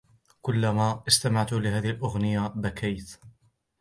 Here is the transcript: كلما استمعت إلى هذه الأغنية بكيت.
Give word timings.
كلما 0.41 1.03
استمعت 1.07 1.53
إلى 1.53 1.69
هذه 1.69 1.89
الأغنية 1.89 2.47
بكيت. 2.55 3.17